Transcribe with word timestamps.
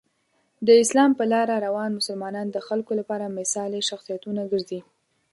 د 0.67 0.69
اسلام 0.83 1.11
په 1.19 1.23
لاره 1.33 1.55
روان 1.65 1.89
مسلمانان 1.99 2.47
د 2.51 2.57
خلکو 2.67 2.91
لپاره 2.99 3.33
مثالي 3.39 3.81
شخصیتونه 3.89 4.41
ګرځي. 4.51 4.81